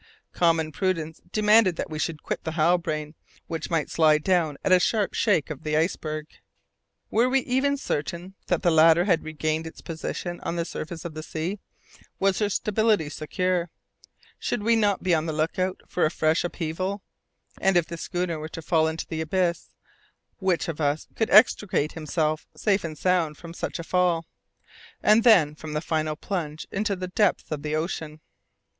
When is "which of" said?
20.39-20.81